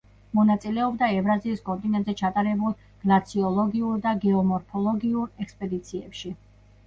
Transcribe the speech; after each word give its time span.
მონაწილეობდა 0.37 1.07
ევრაზიის 1.17 1.59
კონტინენტზე 1.67 2.15
ჩატარებულ 2.21 2.73
გლაციოლოგიურ 3.03 4.01
და 4.07 4.13
გეომორფოლოგიურ 4.25 5.29
ექსპედიციებში. 5.45 6.35